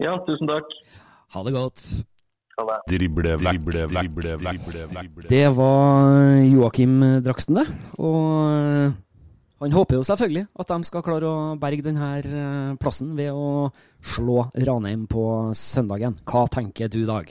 [0.00, 0.70] Ja, tusen takk.
[1.34, 1.86] Ha det godt.
[2.86, 4.36] Drible, drible,
[5.26, 7.66] Det var Joakim Draksten, det.
[7.98, 8.94] Og
[9.62, 13.70] han håper jo selvfølgelig at de skal klare å berge denne eh, plassen ved å
[14.02, 15.24] slå Ranheim på
[15.56, 16.16] søndagen.
[16.26, 17.30] Hva tenker du, Dag?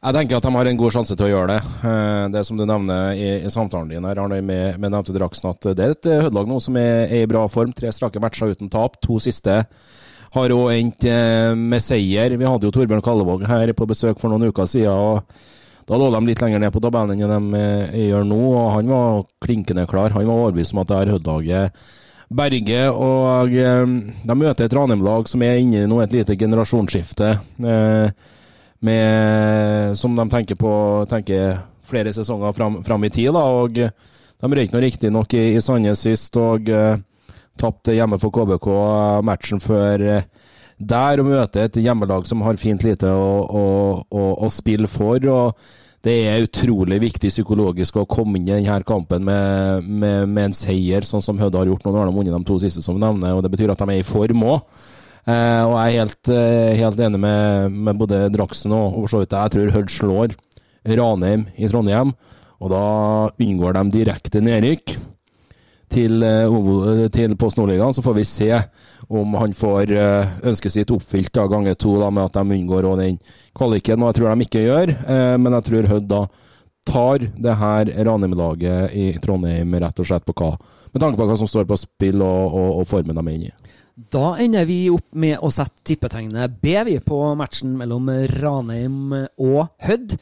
[0.00, 1.60] Jeg tenker at de har en god sjanse til å gjøre det.
[1.86, 5.52] Eh, det som du nevner i, i samtalen din her, Arne, med, med nevnte Draksen,
[5.52, 7.72] at det er et Hødelag nå som er, er, i bra form.
[7.76, 8.98] Tre strake matcher uten tap.
[9.06, 9.62] To siste
[10.34, 11.06] har òg endt
[11.58, 12.36] med seier.
[12.38, 14.92] Vi hadde jo Torbjørn Kallevåg her på besøk for noen uker siden.
[14.94, 15.59] og
[15.90, 18.90] da lå de litt lenger ned på tabellen enn de eh, gjør nå, og han
[18.92, 20.12] var klinkende klar.
[20.14, 21.80] Han var overbevist om at det er Hødlaget
[22.30, 27.32] Berge, og eh, de møter et Ranheim-lag som er inne i nå et lite generasjonsskifte,
[27.72, 28.36] eh,
[28.86, 30.70] med, som de tenker på
[31.10, 31.58] tenker
[31.90, 33.32] flere sesonger fram, fram i tid.
[33.34, 36.94] Da, og De røyk riktignok i, i Sandnes sist og uh,
[37.60, 38.68] tapte hjemme for KBK
[39.26, 40.06] matchen før
[40.80, 43.66] der, og møter et hjemmelag som har fint lite å, å,
[44.06, 45.26] å, å spille for.
[45.28, 50.48] og det er utrolig viktig psykologisk å komme inn i denne kampen med, med, med
[50.48, 51.92] en seier, sånn som Hødde har gjort nå.
[51.92, 54.06] Har de vunnet de to siste som nevner, og det betyr at de er i
[54.06, 54.62] form òg.
[55.28, 59.20] Eh, og jeg er helt, eh, helt enig med, med, både Draksen og for så
[59.20, 60.36] vidt jeg tror Hødd slår
[60.96, 62.14] Ranheim i Trondheim.
[62.60, 62.84] Og da
[63.36, 64.96] unngår de direkte nedrykk
[65.90, 67.94] til, eh, til Post Nordligaen.
[67.94, 68.50] Så får vi se
[69.08, 72.88] om han får eh, ønsket sitt oppfylt da, ganger to, da, med at de unngår
[73.00, 73.18] den
[73.56, 74.02] kvaliken.
[74.02, 76.22] Og jeg tror de ikke gjør, eh, men jeg tror Hødd da
[76.90, 80.54] tar det her Ranheim-laget i Trondheim rett og slett på hva?
[80.90, 83.50] Med tanke på hva som står på spill og, og, og formen de er inne
[83.50, 83.76] i.
[84.10, 89.66] Da ender vi opp med å sette tippetegnet B vi på matchen mellom Ranheim og
[89.84, 90.16] Hødd.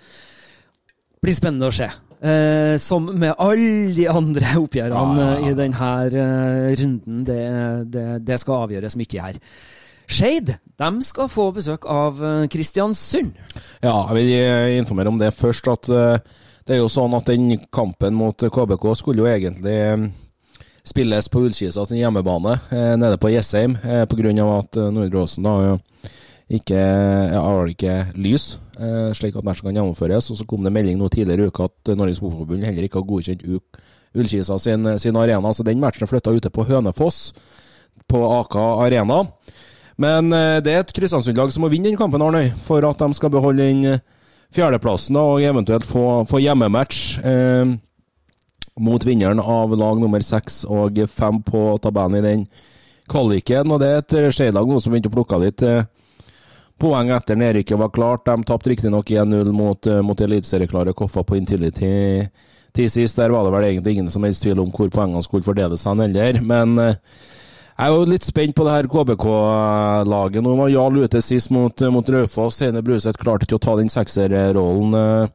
[1.23, 1.87] Blir spennende å se.
[2.19, 5.51] Eh, som med alle de andre oppgjørene ja, ja, ja.
[5.51, 7.25] i denne uh, runden.
[7.27, 7.43] Det,
[7.95, 9.41] det, det, skal avgjøres mye her.
[10.09, 10.55] Skeid
[11.05, 13.35] skal få besøk av eh, Kristiansund.
[13.85, 15.69] Ja, jeg vil eh, informere om det først.
[15.69, 15.91] at
[16.65, 19.77] Det er jo sånn at den kampen mot KBK skulle jo egentlig
[20.89, 24.33] spilles på Ullkisa sin hjemmebane eh, nede på Jessheim, eh, pga.
[24.59, 25.79] at Nordre Åsen da
[26.49, 26.81] ikke,
[27.35, 30.31] ja, ikke lys, eh, slik at matchen kan gjennomføres.
[30.33, 33.09] Og så kom det melding nå tidligere i uka at Norges Fotballforbund heller ikke har
[33.09, 33.45] godkjent
[34.17, 35.53] Ullkisa sin, sin, arena.
[35.53, 37.35] Så den matchen er flytta ute på Hønefoss,
[38.09, 39.27] på Aka Arena.
[40.01, 43.19] Men eh, det er et Kristiansund-lag som må vinne den kampen, Arnøy, for at de
[43.19, 44.01] skal beholde den eh,
[44.55, 47.19] fjerdeplassen og eventuelt få, få hjemmematch.
[47.21, 47.77] Eh,
[48.79, 52.45] mot vinneren av lag nummer seks og fem på tabellen i den
[53.11, 53.73] kvaliken.
[53.75, 55.83] Og det er et Skeid-lag som begynte å plukke litt eh,
[56.79, 58.27] poeng etter nedrykket var klart.
[58.27, 61.91] De tapte riktignok 1-0 mot, uh, mot eliteserieklare Koffa på Intility
[62.77, 63.19] til sist.
[63.19, 66.05] Der var det vel egentlig ingen som helst tvil om hvor poengene skulle fordeles seg
[66.05, 66.41] heller.
[66.41, 66.95] Men uh,
[67.79, 70.43] jeg er jo litt spent på det her KBK-laget.
[70.43, 72.63] Nå var Jarl ute sist mot, mot Raufoss.
[72.65, 75.31] Heine Bruseth klarte ikke å ta den sekserrollen.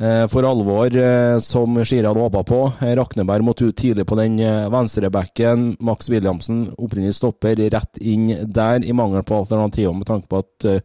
[0.00, 2.72] Eh, for alvor, eh, som hadde håpa på.
[2.80, 4.36] Eh, Rakneberg måtte ut tidlig på den
[4.70, 5.76] venstrebacken.
[5.80, 10.84] Max Williamsen, opprinnelig stopper, rett inn der, i mangel på alternativer, med tanke på at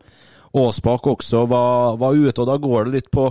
[0.54, 2.41] Aasbakk også var, var, ute.
[2.41, 3.30] og Da går det litt på,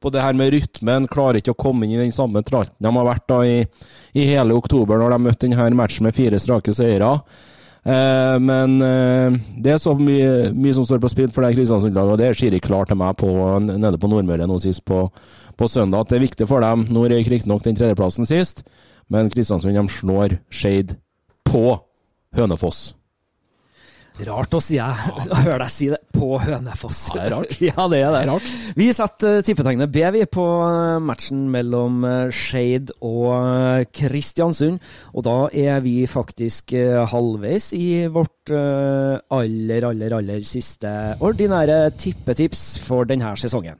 [0.00, 1.08] på det her med rytmen.
[1.08, 3.64] Klarer ikke å komme inn i den samme tralten de har vært da i,
[4.12, 7.14] i hele oktober, når de møtte denne matchen med fire strake seire.
[7.82, 12.14] Eh, men uh, det er så mye, mye, som står på spill for det Kristiansund-laget,
[12.14, 15.08] og det er de klar til meg på, nede på Nordmøre nå sist på,
[15.58, 16.06] på søndag.
[16.06, 16.86] At det er viktig for dem.
[16.94, 18.64] Nå røyk riktignok den tredjeplassen sist,
[19.10, 20.96] men Kristiansund slår Skeid
[21.48, 21.80] på
[22.38, 22.92] Hønefoss.
[24.20, 24.92] Rart å si, jeg
[25.46, 27.00] hører deg si det på Hønefoss.
[27.10, 27.54] Ja, det er rart.
[27.70, 28.22] ja, det er det.
[28.28, 28.50] Rart.
[28.76, 34.82] Vi setter uh, tippetegnet B vi på eh, matchen mellom uh, Skeid og Kristiansund.
[35.16, 36.74] Og da er vi faktisk
[37.12, 40.90] halvveis i vårt aller, aller, aller siste
[41.22, 43.78] ordinære tippetips for denne sesongen.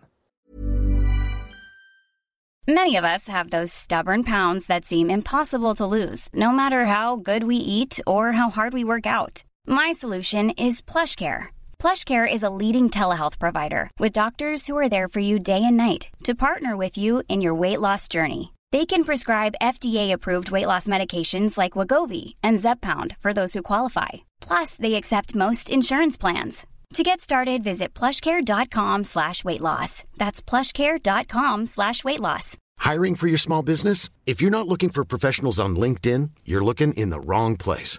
[2.68, 7.16] Many of us have those stubborn pounds that seem impossible to lose, no matter how
[7.16, 9.42] good we eat or how hard we work out.
[9.66, 11.46] My solution is PlushCare.
[11.79, 15.77] PlushCare is a leading telehealth provider with doctors who are there for you day and
[15.77, 18.53] night to partner with you in your weight loss journey.
[18.70, 24.11] They can prescribe FDA-approved weight loss medications like Wagovi and Zepbound for those who qualify.
[24.40, 26.64] Plus, they accept most insurance plans.
[26.94, 30.05] To get started, visit plushcare.com slash weight loss.
[30.18, 32.57] That's plushcare.com slash weight loss.
[32.79, 34.11] Hiring for your small business?
[34.27, 37.98] If you're not looking for professionals on LinkedIn, you're looking in the wrong place.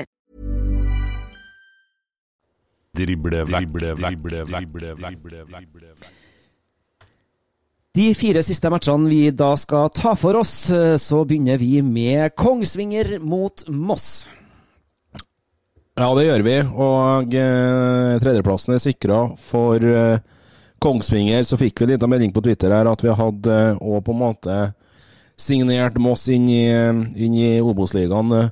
[2.91, 6.09] Drible vekk, drible vekk, drible vekk, drible vekk.
[7.95, 12.35] De fire siste matchene vi da skal ta for oss, eh, så begynner vi med
[12.35, 14.27] Kongsvinger mot Moss.
[15.99, 16.57] Ja, det gjør vi.
[16.71, 20.23] Og eh, tredjeplassen er sikra for eh,
[20.79, 21.43] Kongsvinger.
[21.47, 24.23] Så fikk vi en liten melding på Twitter her at vi hadde òg på en
[24.23, 24.59] måte
[25.39, 28.51] signert Moss inn i, inn i Obos-ligaen.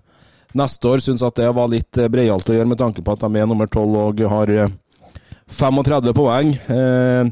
[0.50, 3.14] Eh, Neste år syns at det var litt eh, breialt å gjøre med tanke på
[3.14, 4.72] at de er nummer tolv og har eh,
[5.50, 6.56] 35 poeng.
[6.56, 7.30] Eh,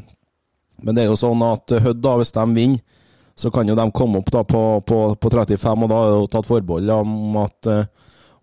[0.86, 2.82] Men det er jo sånn at Hødd, da, hvis de vinner,
[3.38, 6.20] så kan jo de komme opp da på, på, på 35, og da er det
[6.20, 7.88] jo tatt forbehold om at eh,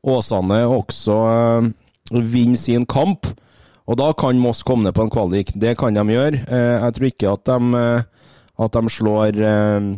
[0.05, 1.69] Åsane også eh,
[2.19, 3.31] vinner sin kamp.
[3.87, 5.53] Og da kan Moss komme ned på en kvalik.
[5.55, 6.43] Det kan de gjøre.
[6.47, 8.29] Eh, jeg tror ikke at de, eh,
[8.67, 9.89] at de slår eh,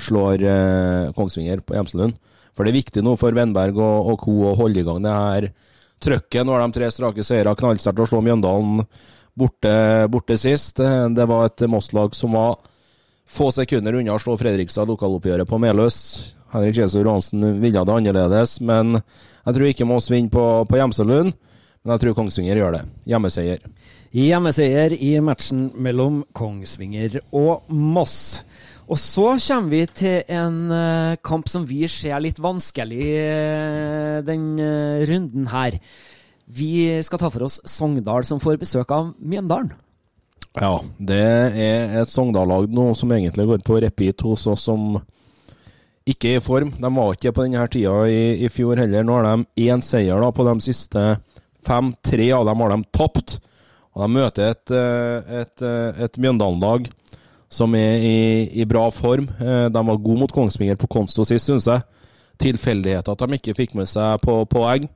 [0.00, 2.16] slår eh, Kongsvinger på Hjemselund.
[2.56, 4.36] For det er viktig nå for Vennberg og, og co.
[4.50, 5.48] å holde i gang det her
[6.02, 6.42] trøkket.
[6.44, 7.54] Nå har de tre strake seire.
[7.56, 8.82] Knallsterkt å slå Mjøndalen
[9.36, 9.74] borte,
[10.12, 10.80] borte sist.
[10.80, 12.56] Det var et Moss-lag som var
[13.26, 15.98] få sekunder unna å slå Fredrikstad lokaloppgjøret på Meløs.
[16.54, 21.34] Henrik Kjelsrud Johansen ville det annerledes, men jeg tror ikke Moss vinner på, på Hjemselund.
[21.86, 22.80] Men jeg tror Kongsvinger gjør det.
[23.06, 23.60] Hjemmeseier.
[24.16, 28.40] Hjemmeseier i matchen mellom Kongsvinger og Moss.
[28.86, 34.44] Og så kommer vi til en eh, kamp som vi ser litt vanskelig uh, den
[34.62, 35.80] eh, runden her.
[36.46, 39.72] Vi skal ta for oss Sogndal, som får besøk av Mjøndalen.
[40.56, 45.00] Ja, det er et Sogndal-lag nå som egentlig går på repeat hos oss, som
[46.06, 46.70] ikke er i form.
[46.78, 49.02] De var ikke på denne tida i, i fjor heller.
[49.04, 51.02] Nå har de én seier da på de siste
[51.66, 51.90] fem.
[52.06, 53.36] Tre av dem har de tapt.
[53.96, 56.86] Og de møter et, et, et, eh, et Mjøndalen-lag
[57.52, 58.16] som er i,
[58.60, 59.28] i bra form.
[59.40, 61.84] Eh, De var gode mot Kongsvinger på Konsto sist, syns jeg.
[62.42, 64.88] Tilfeldighet at de ikke fikk med seg på poeng.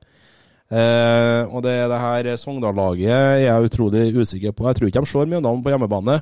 [0.71, 4.67] Eh, og det, det her Sogndal-laget er jeg utrolig usikker på.
[4.69, 6.19] Jeg tror ikke de slår Mjøndalen på hjemmebane.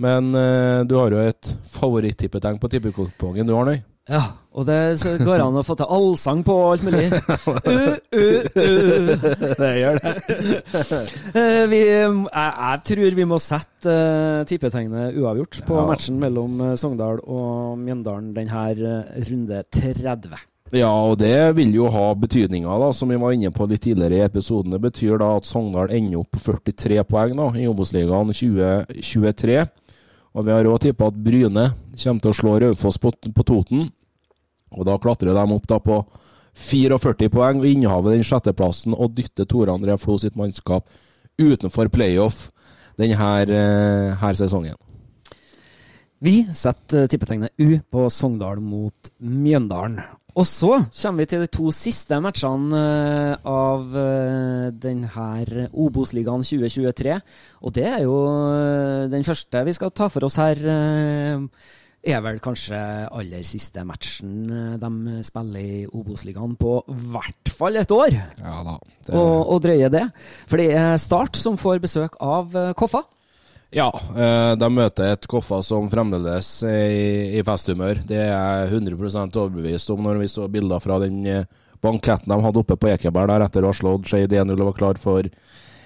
[0.00, 3.80] Men eh, du har jo et favorittippetegn på tippekupongen du, Arnøy.
[4.08, 4.22] Ja,
[4.56, 4.76] og det
[5.22, 7.10] går an å få til allsang på alt mulig.
[7.70, 9.24] Uh, uh, uh.
[9.60, 10.12] Det gjør det.
[11.36, 15.84] Eh, vi, jeg, jeg tror vi må sette uh, tippetegnet uavgjort på Ja.
[15.88, 18.64] matchen mellom eh, Sogndal og Mjøndalen denne
[19.28, 20.40] runde 30.
[20.74, 24.20] Ja, og det vil jo ha betydninger, da, som vi var inne på litt tidligere
[24.20, 24.74] i episoden.
[24.74, 29.64] Det betyr da at Sogndal ender opp på 43 poeng da, i Obos-ligaen 2023.
[30.34, 33.88] Og vi har òg tippa at Bryne kommer til å slå Raufoss på, på Toten.
[34.70, 36.02] Og da klatrer de opp da på
[36.60, 40.86] 44 poeng og innehaver den sjetteplassen og dytter Tore André Flo sitt mannskap
[41.40, 42.50] utenfor playoff
[43.00, 44.76] denne eh, her sesongen.
[46.20, 50.02] Vi setter eh, tippetegnet U på Sogndal mot Mjøndalen.
[50.38, 50.70] Og så
[51.02, 57.18] kommer vi til de to siste matchene eh, av eh, denne Obos-ligaen 2023.
[57.66, 60.60] Og det er jo eh, den første vi skal ta for oss her.
[62.00, 62.78] er vel kanskje
[63.10, 66.78] aller siste matchen de spiller i Obos-ligaen på
[67.12, 68.20] hvert fall et år.
[68.40, 68.78] Ja da.
[69.12, 70.06] Og, og drøye det.
[70.46, 73.04] For det er Start som får besøk av Koffa.
[73.70, 76.90] Ja, eh, de møter et Koffa som fremdeles er
[77.38, 78.00] i, festhumør.
[78.06, 81.46] Det er jeg 100 overbevist om når vi så bilder fra den eh,
[81.80, 84.78] banketten de hadde oppe på Ekeberg der etter å ha slått Skeid 1-0 og var
[84.80, 85.30] klar for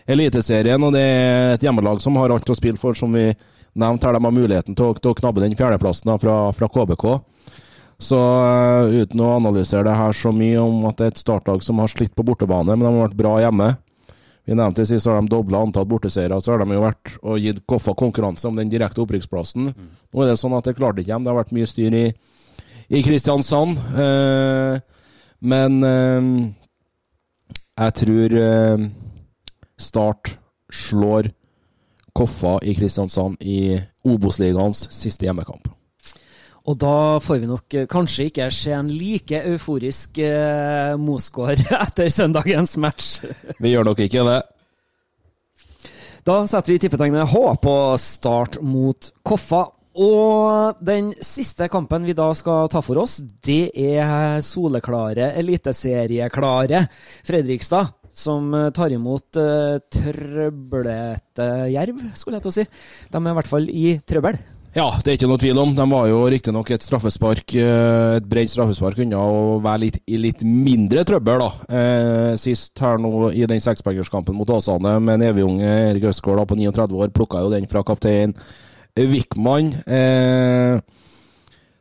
[0.09, 0.81] Eliteserien.
[0.81, 3.29] Og det er et hjemmelag som har alt å spille for, som vi
[3.77, 4.17] nevnte her.
[4.17, 7.07] De har muligheten til å, til å knabbe den fjerdeplassen fra, fra KBK.
[8.01, 11.61] Så eh, uten å analysere det her så mye om at det er et startlag
[11.63, 13.75] som har slitt på bortebane, men de har vært bra hjemme.
[14.45, 17.63] Vi nevnte sist har de dobla antall borteseiere, så har de jo vært og gitt
[17.71, 19.71] Koffa konkurranse om den direkte opprykksplassen.
[19.73, 21.25] Nå er det sånn at det klarte ikke dem.
[21.25, 22.05] Det har vært mye styr i,
[22.93, 23.81] i Kristiansand.
[24.05, 24.77] Eh,
[25.45, 26.29] men eh,
[27.81, 28.85] jeg tror eh,
[29.81, 30.37] Start
[30.71, 31.33] slår
[32.15, 33.75] Koffa i Kristiansand i
[34.07, 35.73] Obos-ligaens siste hjemmekamp.
[36.65, 42.09] Og da får vi nok eh, kanskje ikke se en like euforisk eh, Mosgaard etter
[42.09, 43.19] søndagens match.
[43.63, 44.41] Vi gjør nok ikke det.
[46.25, 49.67] Da setter vi tippetegnet H på start mot Koffa.
[50.01, 56.81] Og den siste kampen vi da skal ta for oss, det er soleklare, eliteserieklare
[57.29, 57.93] Fredrikstad.
[58.15, 62.67] Som tar imot uh, trøblete Jerv, skulle jeg til å si.
[63.11, 64.39] De er i hvert fall i trøbbel.
[64.75, 65.73] Ja, det er ikke noe tvil om.
[65.79, 70.19] De var jo riktignok et straffespark, eh, et bredt straffespark unna å være litt, i
[70.19, 71.51] litt mindre trøbbel, da.
[71.79, 76.59] Eh, sist her nå i den seksbergerskampen mot Åsane med en evigunge Erik Østgaard på
[76.59, 78.35] 39 år, plukka jo den fra kaptein
[78.99, 79.71] Wickman.
[79.87, 80.81] Eh,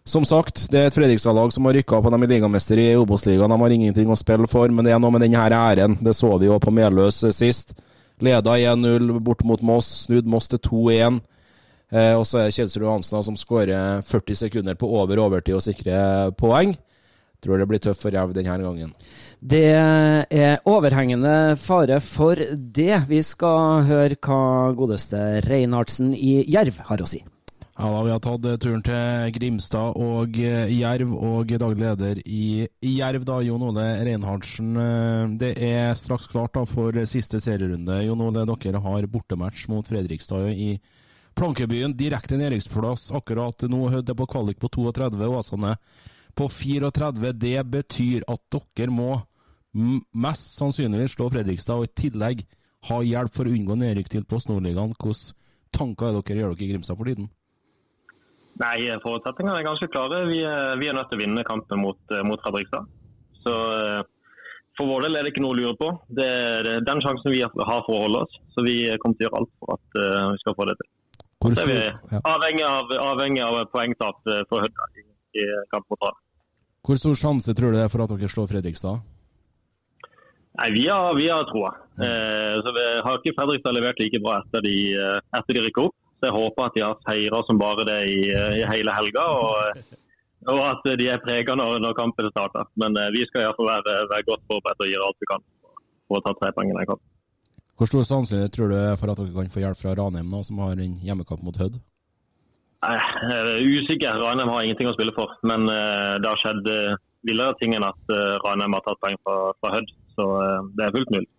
[0.05, 2.93] som sagt, det er et Fredrikstad-lag som har rykka opp, og de er ligamester i
[2.93, 3.49] Obos-ligaen.
[3.49, 5.97] De har ingenting å spille for, men det er noe med denne æren.
[5.97, 7.73] Det så vi jo på Meløs sist.
[8.21, 11.23] Leda 1-0 bort mot Moss, snudd Moss til 2-1.
[11.93, 15.65] Eh, og så er det Kjelsrud Hansen som skårer 40 sekunder på over overtid og
[15.65, 16.73] sikrer poeng.
[17.43, 18.93] Tror det blir tøft for Jerv denne gangen.
[19.43, 23.03] Det er overhengende fare for det.
[23.09, 27.19] Vi skal høre hva godeste Reinhardsen i Jerv har å si.
[27.73, 33.25] Ja, da, Vi har tatt turen til Grimstad og Jerv, og daglig leder i Jerv,
[33.27, 34.77] da, Jon Ole Reinhardsen.
[35.41, 38.05] Det er straks klart da for siste serierunde.
[38.05, 40.92] Jon Ole, dere har bortematch mot Fredrikstad i Jerv
[41.33, 43.87] Plankebyen direkte nedrykksplass akkurat nå.
[44.01, 45.75] Det på kvalik på 32, Åsane
[46.37, 47.31] på 34.
[47.33, 49.11] Det betyr at dere må
[49.73, 52.43] mest sannsynligvis slå Fredrikstad, og i tillegg
[52.89, 54.93] ha hjelp for å unngå nedrykk til Post Nordligaen.
[54.93, 55.33] Hvilke
[55.73, 57.29] tanker er dere gjør dere i Grimstad for tiden?
[58.61, 60.25] Nei, Forutsetningene er ganske klare.
[60.29, 62.85] Vi er, vi er, nødt til å vinne kampen mot, eh, mot Fredrikstad.
[63.41, 64.03] Så eh,
[64.77, 65.89] For vår del er det ikke noe å lure på.
[66.17, 68.37] Det er den sjansen vi har for å holde oss.
[68.53, 70.89] Så vi kommer til å gjøre alt for at uh, vi skal få det til.
[71.43, 75.07] Hvor er vi avhengig av, avhengig av poengtap eh, for Hødda i,
[75.41, 76.19] i kamp mot Rann.
[76.83, 79.03] Hvor stor sjanse tror du det er for at dere slår Fredrikstad?
[80.59, 81.73] Nei, Vi har, vi har troa.
[81.97, 85.87] Eh, så vi har ikke Fredrikstad levert like bra etter de, eh, etter de rykker
[85.87, 85.95] opp.
[86.19, 89.23] Så jeg håper at de har feira som bare det i, eh, i hele helga.
[89.39, 89.95] Og,
[90.47, 92.69] og, at de er prega når, når, kampen starter.
[92.79, 95.49] Men eh, vi skal iallfall være, være godt forberedt og gjøre alt vi kan
[96.07, 97.12] for å ta tre poeng i den kampen.
[97.77, 100.61] Hvor stor sannsynlighet tror du for at dere kan få hjelp fra Ranheim, nå, som
[100.61, 101.79] har en hjemmekamp mot Hødd?
[102.83, 104.19] Er usikker.
[104.19, 105.33] Ranheim har ingenting å spille for.
[105.47, 109.17] Men uh, det har skjedd uh, villere ting enn at uh, Ranheim har tatt poeng
[109.23, 109.95] fra, fra Hødd.
[110.13, 111.29] Så uh, det er fullt mulig.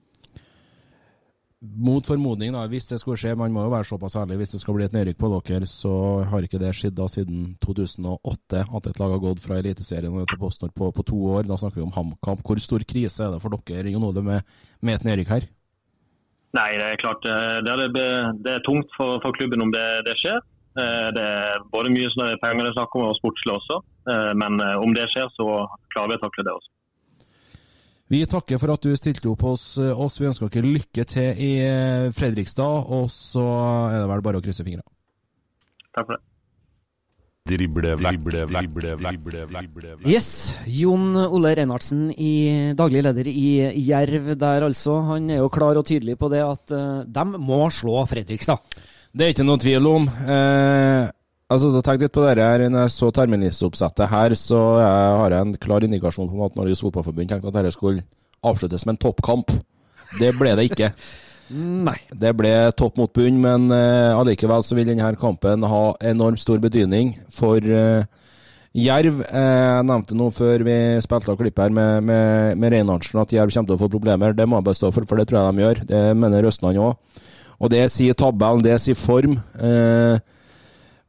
[1.65, 4.59] Mot formodning, da, hvis det skulle skje, man må jo være såpass ærlig, hvis det
[4.61, 5.93] skal bli et nedrykk på dere, så
[6.29, 10.41] har ikke det skjedd da siden 2008 at et lag har gått fra Eliteserien til
[10.43, 11.47] PostNord på, på, to år.
[11.49, 12.43] Da snakker vi om HamKam.
[12.45, 15.49] Hvor stor krise er det for dere Jon Ole, med, med et nedrykk her?
[16.55, 17.89] Nei, det er klart eh, det er,
[18.45, 20.39] det er tungt for, for, klubben om det, det, skjer.
[20.79, 23.81] Eh, det er både mye er penger det er snakk om, og sportslig også.
[24.13, 25.49] Eh, men om det skjer, så
[25.95, 26.71] klarer vi å takle det også.
[28.13, 30.21] Vi takker for at du stilte opp hos oss.
[30.21, 31.51] Vi ønsker dere lykke til i
[32.15, 33.47] Fredrikstad, og så
[33.89, 34.87] er det vel bare å krysse fingrene.
[35.97, 36.21] Takk for det.
[36.21, 36.31] Drible, drible, drible, drible, drible,
[40.09, 40.29] Yes.
[40.65, 43.51] Jon Ole Reinhardsen, i daglig leder i
[43.85, 44.95] Jerv der, altså.
[45.11, 48.65] Han er jo klar og tydelig på det at uh, de må slå Fredrikstad.
[49.13, 50.09] Det er ikke noen tvil om.
[50.09, 51.05] Eh,
[51.53, 52.65] altså, Tenk litt på det her.
[52.65, 56.81] Når jeg så terministoppsettet her, så jeg har jeg en klar indikasjon på at Norges
[56.81, 58.09] Fotballforbund tenkte at dette skulle
[58.41, 59.53] avsluttes med en toppkamp.
[60.17, 60.95] Det ble det ikke.
[61.55, 61.99] Nei.
[62.11, 66.59] Det ble topp mot bunn, men uh, allikevel så vil denne kampen ha enormt stor
[66.63, 68.03] betydning for uh,
[68.75, 69.21] Jerv.
[69.23, 69.41] Eh,
[69.79, 73.53] jeg nevnte noe før vi spilte av klippet her med, med, med Reinhardsen at Jerv
[73.55, 74.35] kommer til å få problemer.
[74.35, 75.83] Det må jeg bestå for, for det tror jeg de gjør.
[75.91, 77.21] Det mener Røstland òg.
[77.63, 79.39] Og det sier tabellen, det sier form.
[79.55, 80.19] Eh,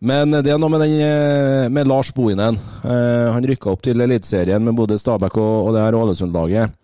[0.06, 2.60] men det er noe med, den, med Lars Bohinen.
[2.86, 6.78] Eh, han rykka opp til Eliteserien med både Stabæk og, og det her Ålesund-laget.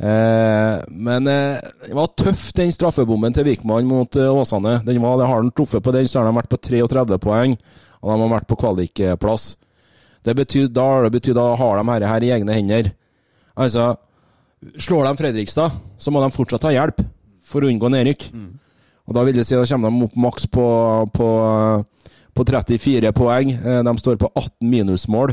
[0.00, 4.78] Eh, men eh, det var tøff, den straffebommen til Vikman mot eh, Åsane.
[4.86, 7.56] Den var, det har han truffet på den, så har de vært på 33 poeng,
[8.00, 9.50] og de har vært på kvalikplass.
[10.24, 12.90] Det betyr, da, det betyr, da har de her i egne hender.
[13.60, 13.92] Altså,
[14.80, 17.04] slår de Fredrikstad, så må de fortsatt ha hjelp
[17.44, 18.26] for å unngå nedrykk.
[18.32, 18.50] Mm.
[19.08, 20.66] Og Da vil det si da kommer de opp maks på,
[21.12, 21.28] på,
[22.36, 23.48] på 34 poeng.
[23.58, 25.32] De står på 18 minusmål.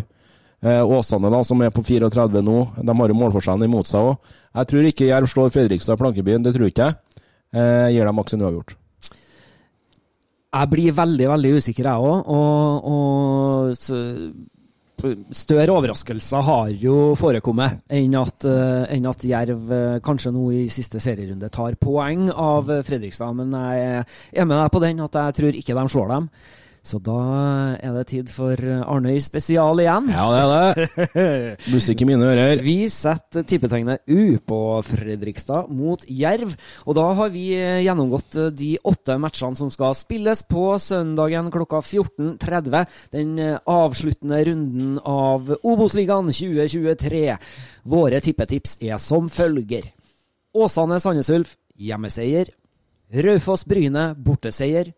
[0.66, 4.34] Eh, Åsane, da, som er på 34 nå, de har jo målforskjellen imot seg òg.
[4.58, 6.98] Jeg tror ikke Jerv slår Fredrikstad i Plankebyen, det tror ikke jeg.
[7.54, 8.76] Eh, gir dem maks en uavgjort.
[10.58, 12.18] Jeg blir veldig, veldig usikker, jeg òg.
[12.34, 13.70] Og, og
[15.38, 20.64] større overraskelser har jo forekommet enn at, eh, enn at Jerv eh, kanskje nå i
[20.74, 23.38] siste serierunde tar poeng av Fredrikstad.
[23.38, 26.32] Men jeg er med deg på den at jeg tror ikke de slår dem.
[26.88, 27.20] Så da
[27.84, 30.06] er det tid for Arnøy spesial igjen.
[30.14, 31.16] Ja, det er det.
[31.74, 32.62] Musikk i mine ører.
[32.64, 36.54] Vi setter tippetegnet U på Fredrikstad mot Jerv.
[36.86, 37.50] Og da har vi
[37.84, 42.80] gjennomgått de åtte matchene som skal spilles på søndagen klokka 14.30.
[43.18, 43.36] Den
[43.68, 47.26] avsluttende runden av Obos-ligaen 2023.
[47.84, 49.92] Våre tippetips er som følger.
[50.56, 52.48] Åsane Sandnes Ulf hjemmeseier.
[53.12, 54.96] Raufoss Bryne borteseier.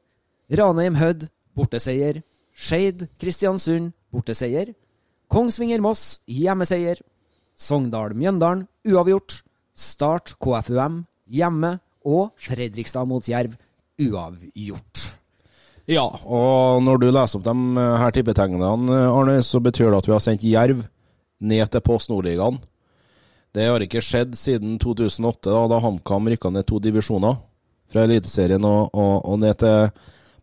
[0.54, 1.28] Ranheim Hødd
[1.58, 2.22] borteseier.
[2.56, 4.74] Skeid Kristiansund, borteseier.
[5.30, 7.00] Kongsvinger Moss, hjemmeseier.
[7.60, 9.41] Sogndal Mjøndalen, uavgjort.
[9.76, 11.78] Start KFUM, hjemme.
[12.08, 13.56] Og Fredrikstad mot Jerv,
[14.00, 15.06] uavgjort.
[15.89, 20.14] Ja, og når du leser opp de her tippetegnene, Arne, så betyr det at vi
[20.14, 20.84] har sendt Jerv
[21.39, 22.60] ned til Post Nordligaen.
[23.56, 27.39] Det har ikke skjedd siden 2008, da, da HamKam rykka ned to divisjoner.
[27.89, 29.89] Fra Eliteserien og, og, og ned til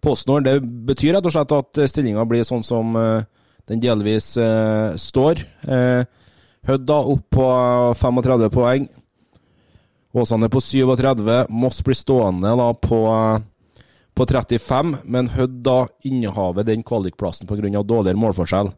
[0.00, 0.44] PostNord.
[0.44, 3.24] Det betyr rett og slett at stillinga blir sånn som uh,
[3.70, 5.42] den delvis uh, står.
[5.66, 6.04] Uh,
[6.66, 7.48] Hødd da opp på
[7.94, 8.88] 35 poeng.
[10.16, 11.46] Åsane på 37.
[11.54, 12.98] Moss blir stående da på,
[14.18, 15.76] på 35, men Hødd da
[16.08, 17.82] innehaver den kvalikplassen pga.
[17.82, 18.72] dårligere målforskjell.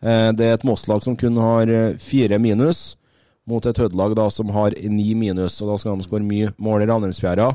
[0.00, 1.68] Det er et Moss-lag som kun har
[2.00, 2.96] fire minus,
[3.44, 5.60] mot et Hødd-lag som har ni minus.
[5.60, 7.50] og Da skal de skåre mye mål i Ranheimsfjæra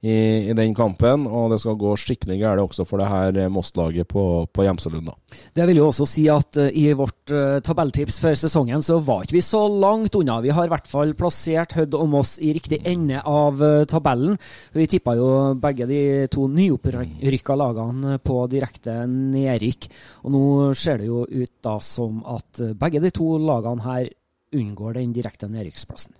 [0.00, 4.08] i, i, den kampen, og det skal gå skikkelig galt også for det her Moss-laget
[4.08, 5.10] på, på Gjemselund.
[5.56, 9.26] Det vil jo også si at uh, i vårt uh, tabelltips før sesongen så var
[9.26, 10.38] ikke vi så langt unna.
[10.40, 14.38] Vi har i hvert fall plassert Hødd og Moss i riktig ende av uh, tabellen.
[14.72, 15.28] Vi tippa jo
[15.60, 16.00] begge de
[16.32, 19.90] to nyopprykka lagene på direkte nedrykk.
[20.24, 20.44] Og nå
[20.78, 24.08] ser det jo ut da som at begge de to lagene her
[24.56, 26.19] unngår den direkte nedrykksplassen.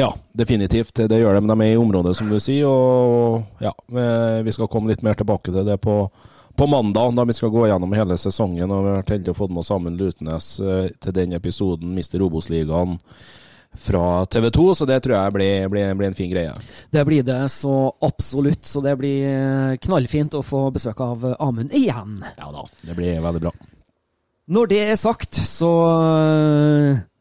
[0.00, 0.94] Ja, definitivt.
[0.96, 1.46] Det gjør de.
[1.50, 2.68] De er i området, som du sier.
[2.68, 3.74] Og ja,
[4.40, 5.96] vi skal komme litt mer tilbake til det på,
[6.56, 8.70] på mandag, da vi skal gå gjennom hele sesongen.
[8.70, 12.96] Og vi har vært heldige å få med sammen Lutnes til den episoden, Mister Obos-ligaen
[13.70, 16.54] fra TV 2, så det tror jeg blir, blir, blir, en fin greie.
[16.90, 22.18] Det blir det så absolutt, så det blir knallfint å få besøk av Amund igjen.
[22.40, 23.54] Ja da, det blir veldig bra.
[24.50, 25.68] Når det er sagt, så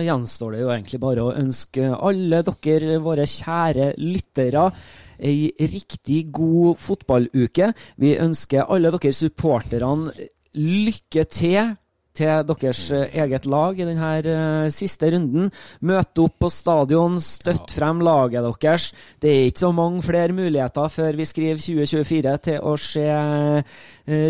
[0.06, 4.70] gjenstår det jo egentlig bare å ønske alle dere, våre kjære lyttere,
[5.18, 7.72] ei riktig god fotballuke.
[8.00, 10.14] Vi ønsker alle dere supporterne
[10.56, 11.74] lykke til
[12.16, 15.50] til deres eget lag i denne siste runden.
[15.86, 18.90] Møte opp på stadion, støtt frem laget deres.
[19.20, 23.06] Det er ikke så mange flere muligheter før vi skriver 2024 til å se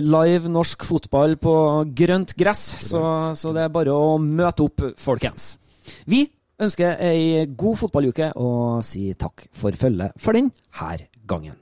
[0.07, 1.57] live norsk fotball på
[1.97, 3.03] grønt gress, så,
[3.37, 5.55] så det er bare å møte opp, folkens.
[6.07, 6.25] Vi
[6.63, 10.53] ønsker ei god fotballuke og sier takk for følget for denne
[11.27, 11.57] gangen.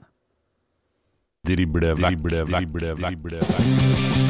[1.45, 4.24] Drible, drible, drible, drible,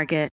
[0.00, 0.39] Market.